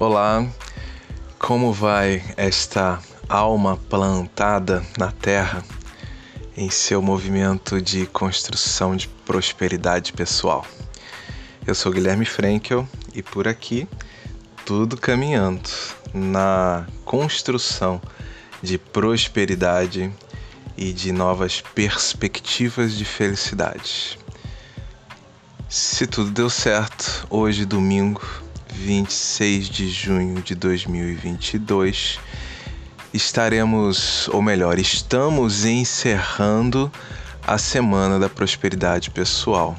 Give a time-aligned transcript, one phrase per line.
[0.00, 0.46] Olá,
[1.40, 5.64] como vai esta alma plantada na terra
[6.56, 10.64] em seu movimento de construção de prosperidade pessoal?
[11.66, 13.88] Eu sou Guilherme Frankel e por aqui
[14.64, 15.68] tudo caminhando
[16.14, 18.00] na construção
[18.62, 20.12] de prosperidade
[20.76, 24.16] e de novas perspectivas de felicidade.
[25.68, 28.22] Se tudo deu certo, hoje, domingo,
[28.78, 32.20] 26 de junho de 2022,
[33.12, 36.90] estaremos, ou melhor, estamos encerrando
[37.44, 39.76] a Semana da Prosperidade Pessoal.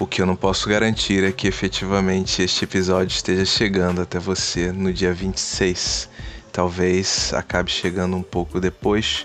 [0.00, 4.72] O que eu não posso garantir é que efetivamente este episódio esteja chegando até você
[4.72, 6.08] no dia 26.
[6.50, 9.22] Talvez acabe chegando um pouco depois,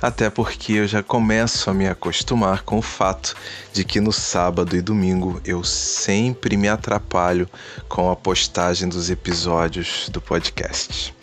[0.00, 3.34] até porque eu já começo a me acostumar com o fato
[3.72, 7.48] de que no sábado e domingo eu sempre me atrapalho
[7.88, 11.14] com a postagem dos episódios do podcast.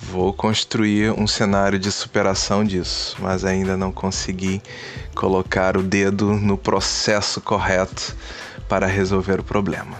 [0.00, 4.62] Vou construir um cenário de superação disso, mas ainda não consegui
[5.14, 8.16] colocar o dedo no processo correto
[8.68, 9.96] para resolver o problema.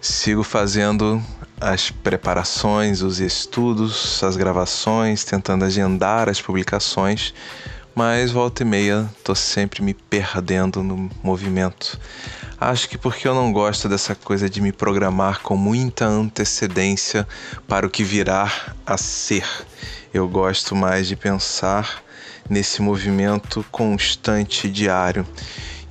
[0.00, 1.22] Sigo fazendo
[1.64, 7.32] as preparações, os estudos, as gravações, tentando agendar as publicações,
[7.94, 11.98] mas volta e meia tô sempre me perdendo no movimento.
[12.60, 17.26] Acho que porque eu não gosto dessa coisa de me programar com muita antecedência
[17.66, 18.52] para o que virá
[18.84, 19.46] a ser.
[20.12, 22.02] Eu gosto mais de pensar
[22.48, 25.26] nesse movimento constante diário.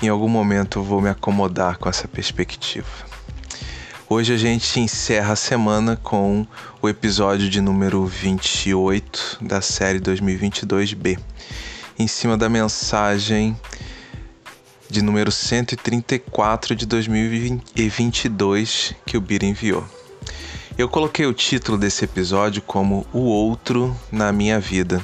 [0.04, 3.13] Em algum momento eu vou me acomodar com essa perspectiva.
[4.10, 6.46] Hoje a gente encerra a semana com
[6.82, 11.18] o episódio de número 28 da série 2022B,
[11.98, 13.58] em cima da mensagem
[14.90, 19.86] de número 134 de 2022 que o Bira enviou.
[20.78, 25.02] Eu coloquei o título desse episódio como O Outro na Minha Vida.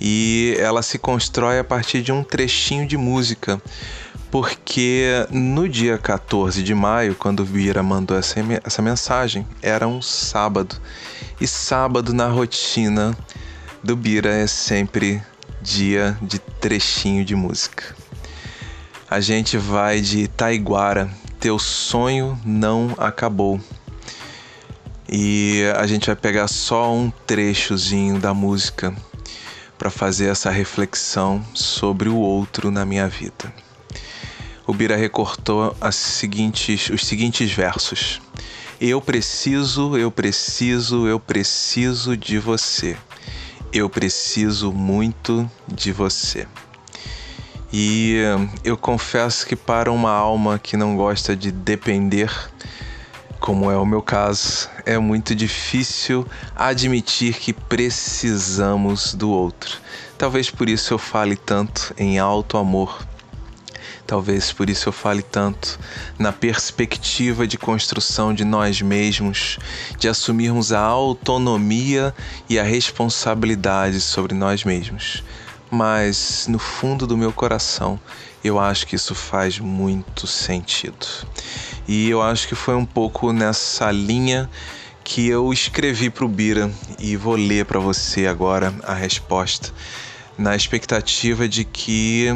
[0.00, 3.60] E ela se constrói a partir de um trechinho de música
[4.30, 7.44] porque no dia 14 de maio, quando o
[7.82, 10.76] mandou essa, essa mensagem, era um sábado.
[11.40, 13.16] E sábado na rotina
[13.82, 15.22] do Bira é sempre
[15.62, 17.96] dia de trechinho de música.
[19.08, 21.08] A gente vai de Taiguara,
[21.40, 23.58] Teu Sonho Não Acabou.
[25.08, 28.94] E a gente vai pegar só um trechozinho da música
[29.78, 33.50] para fazer essa reflexão sobre o outro na minha vida
[34.68, 38.20] o Bira recortou seguintes, os seguintes versos:
[38.78, 42.94] Eu preciso, eu preciso, eu preciso de você.
[43.72, 46.46] Eu preciso muito de você.
[47.72, 48.16] E
[48.62, 52.30] eu confesso que para uma alma que não gosta de depender,
[53.40, 59.80] como é o meu caso, é muito difícil admitir que precisamos do outro.
[60.18, 63.07] Talvez por isso eu fale tanto em alto amor
[64.08, 65.78] Talvez por isso eu fale tanto
[66.18, 69.58] na perspectiva de construção de nós mesmos,
[69.98, 72.14] de assumirmos a autonomia
[72.48, 75.22] e a responsabilidade sobre nós mesmos.
[75.70, 78.00] Mas no fundo do meu coração,
[78.42, 81.06] eu acho que isso faz muito sentido.
[81.86, 84.48] E eu acho que foi um pouco nessa linha
[85.04, 89.70] que eu escrevi para o Bira e vou ler para você agora a resposta,
[90.38, 92.34] na expectativa de que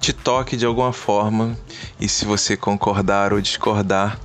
[0.00, 1.56] te toque de alguma forma
[2.00, 4.18] e se você concordar ou discordar,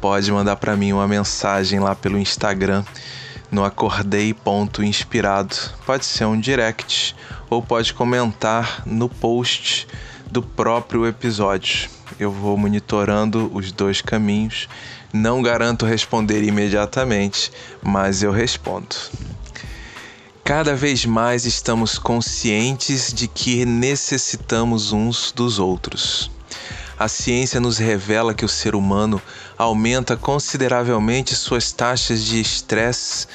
[0.00, 2.82] pode mandar para mim uma mensagem lá pelo Instagram
[3.50, 5.54] no acordei.inspirado.
[5.84, 7.14] Pode ser um direct
[7.50, 9.86] ou pode comentar no post
[10.30, 11.90] do próprio episódio.
[12.18, 14.66] Eu vou monitorando os dois caminhos.
[15.12, 17.52] Não garanto responder imediatamente,
[17.82, 18.96] mas eu respondo.
[20.48, 26.30] Cada vez mais estamos conscientes de que necessitamos uns dos outros.
[26.98, 29.20] A ciência nos revela que o ser humano
[29.58, 33.26] aumenta consideravelmente suas taxas de estresse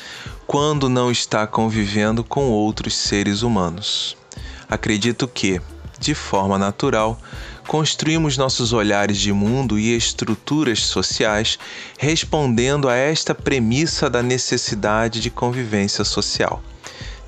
[0.47, 4.17] quando não está convivendo com outros seres humanos.
[4.67, 5.61] Acredito que,
[5.99, 7.21] de forma natural,
[7.67, 11.59] construímos nossos olhares de mundo e estruturas sociais
[11.99, 16.59] respondendo a esta premissa da necessidade de convivência social.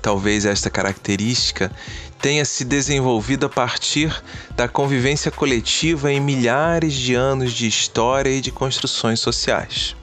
[0.06, 1.68] Talvez esta característica
[2.22, 4.22] tenha se desenvolvido a partir
[4.54, 9.96] da convivência coletiva em milhares de anos de história e de construções sociais.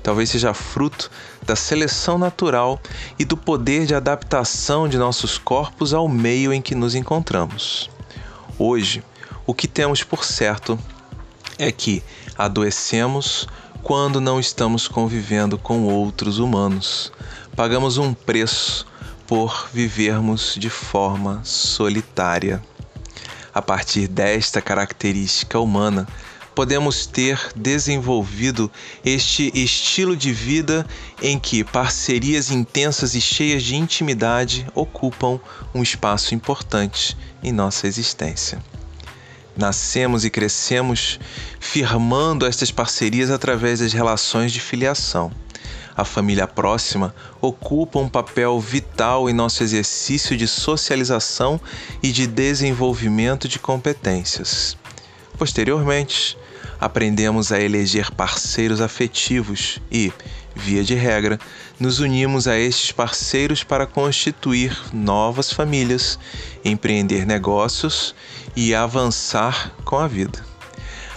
[0.00, 1.10] Talvez seja fruto
[1.44, 2.80] da seleção natural
[3.18, 7.90] e do poder de adaptação de nossos corpos ao meio em que nos encontramos.
[8.56, 9.02] Hoje,
[9.44, 10.78] o que temos por certo
[11.58, 12.00] é que
[12.38, 13.48] adoecemos
[13.82, 17.12] quando não estamos convivendo com outros humanos.
[17.56, 18.86] Pagamos um preço
[19.28, 22.62] por vivermos de forma solitária.
[23.52, 26.08] A partir desta característica humana,
[26.54, 28.70] podemos ter desenvolvido
[29.04, 30.86] este estilo de vida
[31.22, 35.38] em que parcerias intensas e cheias de intimidade ocupam
[35.74, 38.58] um espaço importante em nossa existência.
[39.54, 41.20] Nascemos e crescemos
[41.60, 45.30] firmando estas parcerias através das relações de filiação.
[45.98, 51.60] A família próxima ocupa um papel vital em nosso exercício de socialização
[52.00, 54.78] e de desenvolvimento de competências.
[55.36, 56.38] Posteriormente,
[56.80, 60.12] aprendemos a eleger parceiros afetivos e,
[60.54, 61.36] via de regra,
[61.80, 66.16] nos unimos a estes parceiros para constituir novas famílias,
[66.64, 68.14] empreender negócios
[68.54, 70.47] e avançar com a vida.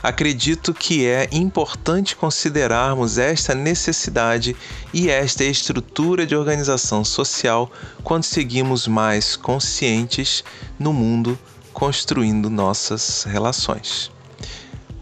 [0.04, 4.56] Acredito que é importante considerarmos esta necessidade
[4.94, 7.72] e esta estrutura de organização social
[8.04, 10.44] quando seguimos mais conscientes
[10.80, 11.38] no mundo
[11.74, 14.12] construindo nossas relações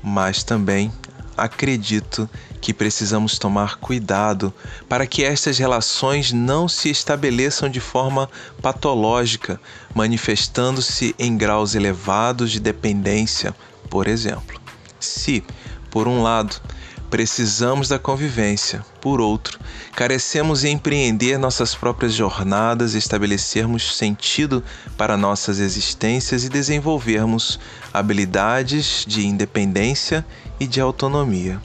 [0.02, 0.92] mas também
[1.38, 2.30] acredito
[2.60, 4.54] que precisamos tomar cuidado
[4.90, 8.30] para que estas relações não se estabeleçam de forma
[8.62, 9.60] patológica,
[9.96, 13.56] manifestando-se em graus elevados de dependência,
[13.90, 14.60] por exemplo.
[15.00, 15.44] Se,
[15.90, 16.62] por um lado,
[17.10, 19.60] precisamos da convivência, por outro,
[19.96, 24.64] carecemos em empreender nossas próprias jornadas, estabelecermos sentido
[24.98, 27.60] para nossas existências e desenvolvermos
[27.94, 30.26] habilidades de independência
[30.60, 31.60] e de autonomia.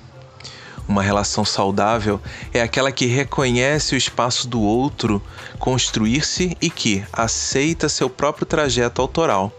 [0.86, 2.20] Uma relação saudável
[2.52, 5.22] é aquela que reconhece o espaço do outro
[5.58, 9.52] construir-se e que aceita seu próprio trajeto autoral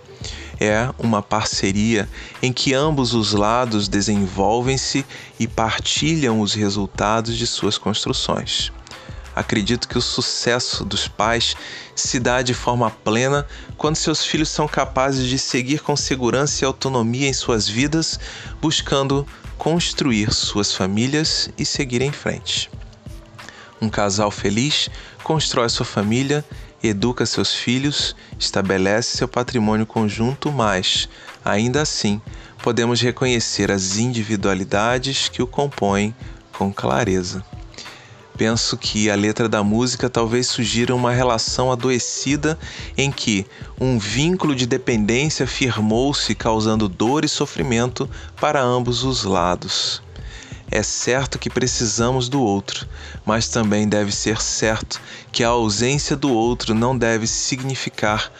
[0.60, 2.10] é uma parceria
[2.42, 5.06] em que ambos os lados desenvolvem-se
[5.40, 8.72] e partilham os resultados de suas construções.
[9.36, 11.58] Acredito que o sucesso dos pais
[11.94, 16.66] se dá de forma plena quando seus filhos são capazes de seguir com segurança e
[16.66, 18.18] autonomia em suas vidas,
[18.62, 22.70] buscando construir suas famílias e seguir em frente.
[23.82, 24.90] Um casal feliz
[25.22, 26.46] constrói sua família
[26.88, 31.10] educa seus filhos, estabelece seu patrimônio conjunto, mas,
[31.44, 32.22] ainda assim,
[32.62, 36.16] podemos reconhecer as individualidades que o compõem
[36.52, 37.44] com clareza.
[38.38, 42.60] Penso que a letra da música talvez sugira uma relação adoecida
[42.98, 43.46] em que
[43.80, 48.10] um vínculo de dependência firmou-se, causando dor e sofrimento
[48.40, 50.05] para ambos os lados.
[50.72, 52.88] É certo que precisamos do outro,
[53.26, 55.00] mas também deve ser certo
[55.32, 58.32] que a ausência do outro não deve significar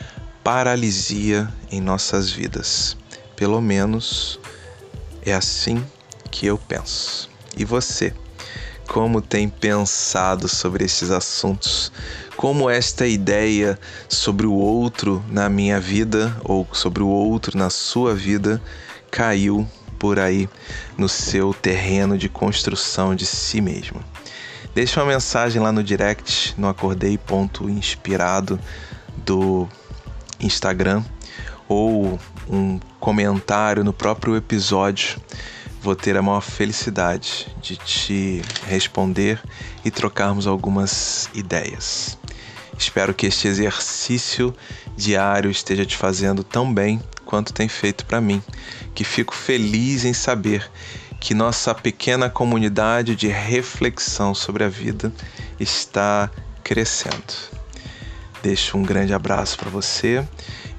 [0.44, 2.98] paralisia em nossas vidas.
[3.36, 4.40] Pelo menos
[5.24, 5.84] é assim
[6.32, 7.30] que eu penso.
[7.56, 8.14] E você?
[8.88, 11.92] Como tem pensado sobre esses assuntos?
[12.38, 18.14] Como esta ideia sobre o outro na minha vida ou sobre o outro na sua
[18.14, 18.62] vida
[19.10, 20.50] caiu por aí
[20.98, 24.02] no seu terreno de construção de si mesmo.
[24.74, 28.60] Deixe uma mensagem lá no direct, no acordei.inspirado
[29.18, 29.68] do
[30.40, 31.04] Instagram
[31.68, 32.20] ou
[32.50, 35.18] um comentário no próprio episódio.
[35.82, 39.42] Vou ter a maior felicidade de te responder
[39.84, 42.18] e trocarmos algumas ideias.
[42.78, 44.54] Espero que este exercício
[44.98, 48.42] diário esteja te fazendo tão bem quanto tem feito para mim,
[48.94, 50.70] que fico feliz em saber
[51.20, 55.12] que nossa pequena comunidade de reflexão sobre a vida
[55.60, 56.30] está
[56.64, 57.34] crescendo.
[58.44, 60.24] Deixo um grande abraço para você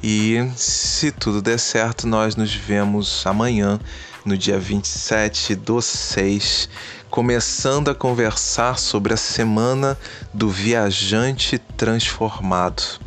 [0.03, 3.81] e, se tudo der certo, nós nos vemos amanhã,
[4.25, 6.69] no dia 27 do 6,
[7.11, 9.99] começando a conversar sobre a semana
[10.33, 13.01] do viajante transformado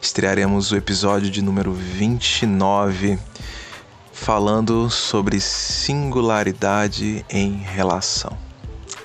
[0.00, 3.18] estrearemos o episódio de número 29,
[4.12, 8.36] falando sobre singularidade em relação.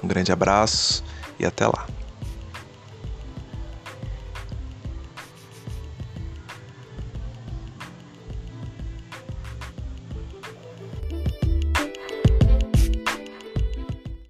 [0.04, 1.04] Um grande abraço
[1.40, 1.86] e até lá.